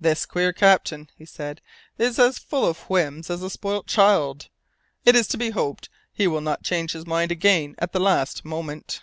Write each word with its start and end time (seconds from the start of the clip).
"This 0.00 0.24
queer 0.24 0.54
captain," 0.54 1.10
he 1.18 1.26
said, 1.26 1.60
"is 1.98 2.18
as 2.18 2.38
full 2.38 2.64
of 2.66 2.88
whims 2.88 3.28
as 3.28 3.42
a 3.42 3.50
spoilt 3.50 3.86
child! 3.86 4.48
It 5.04 5.14
is 5.14 5.28
to 5.28 5.36
be 5.36 5.50
hoped 5.50 5.90
he 6.10 6.26
will 6.26 6.40
not 6.40 6.62
change 6.64 6.92
his 6.92 7.06
mind 7.06 7.30
again 7.30 7.74
at 7.78 7.92
the 7.92 8.00
last 8.00 8.42
moment." 8.42 9.02